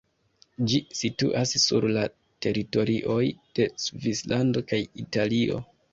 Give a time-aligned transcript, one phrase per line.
[0.71, 2.05] Ĝi situas sur la
[2.45, 3.21] teritorioj
[3.61, 5.61] de Svislando kaj Italio.